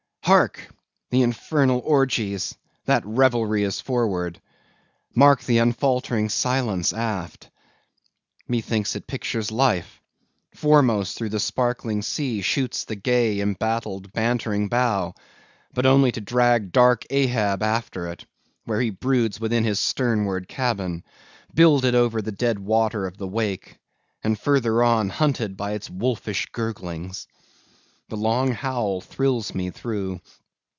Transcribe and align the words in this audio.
Hark! 0.23 0.69
the 1.09 1.23
infernal 1.23 1.81
orgies! 1.83 2.55
that 2.85 3.05
revelry 3.05 3.63
is 3.63 3.81
forward! 3.81 4.39
mark 5.13 5.43
the 5.43 5.57
unfaltering 5.57 6.29
silence 6.29 6.93
aft! 6.93 7.49
Methinks 8.47 8.95
it 8.95 9.07
pictures 9.07 9.51
life. 9.51 9.99
Foremost 10.55 11.17
through 11.17 11.29
the 11.29 11.39
sparkling 11.39 12.01
sea 12.01 12.41
shoots 12.41 12.83
on 12.83 12.85
the 12.89 12.95
gay, 12.95 13.41
embattled, 13.41 14.13
bantering 14.13 14.69
bow, 14.69 15.15
but 15.73 15.85
only 15.85 16.13
to 16.13 16.21
drag 16.21 16.71
dark 16.71 17.03
Ahab 17.09 17.61
after 17.61 18.07
it, 18.07 18.23
where 18.63 18.79
he 18.79 18.89
broods 18.89 19.37
within 19.41 19.65
his 19.65 19.81
sternward 19.81 20.47
cabin, 20.47 21.03
builded 21.53 21.93
over 21.93 22.21
the 22.21 22.31
dead 22.31 22.57
water 22.57 23.05
of 23.05 23.17
the 23.17 23.27
wake, 23.27 23.79
and 24.23 24.39
further 24.39 24.81
on, 24.81 25.09
hunted 25.09 25.57
by 25.57 25.73
its 25.73 25.89
wolfish 25.89 26.45
gurglings. 26.53 27.27
The 28.09 28.17
long 28.17 28.51
howl 28.51 28.99
thrills 28.99 29.55
me 29.55 29.69
through! 29.69 30.19